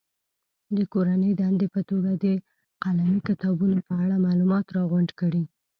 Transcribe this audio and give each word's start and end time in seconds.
د 0.75 0.77
کورنۍ 0.93 1.31
دندې 1.41 1.67
په 1.75 1.81
توګه 1.89 2.11
د 2.23 2.25
قلمي 2.83 3.19
کتابونو 3.27 3.77
په 3.87 3.93
اړه 4.03 4.15
معلومات 4.25 4.65
راغونډ 4.77 5.09
کړي. 5.19 5.43